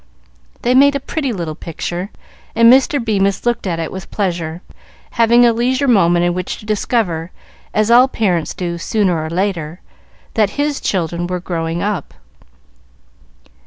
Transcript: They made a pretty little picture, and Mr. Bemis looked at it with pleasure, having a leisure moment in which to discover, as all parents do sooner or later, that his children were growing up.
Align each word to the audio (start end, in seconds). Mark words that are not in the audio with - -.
They 0.63 0.73
made 0.73 0.95
a 0.95 0.99
pretty 0.99 1.31
little 1.31 1.53
picture, 1.53 2.09
and 2.55 2.73
Mr. 2.73 2.99
Bemis 2.99 3.45
looked 3.45 3.67
at 3.67 3.77
it 3.77 3.91
with 3.91 4.09
pleasure, 4.09 4.63
having 5.11 5.45
a 5.45 5.53
leisure 5.53 5.87
moment 5.87 6.25
in 6.25 6.33
which 6.33 6.57
to 6.57 6.65
discover, 6.65 7.29
as 7.71 7.91
all 7.91 8.07
parents 8.07 8.55
do 8.55 8.79
sooner 8.79 9.23
or 9.23 9.29
later, 9.29 9.79
that 10.33 10.57
his 10.59 10.81
children 10.81 11.27
were 11.27 11.39
growing 11.39 11.83
up. 11.83 12.15